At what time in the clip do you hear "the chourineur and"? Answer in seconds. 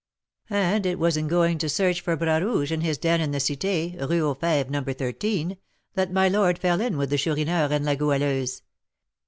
7.11-7.85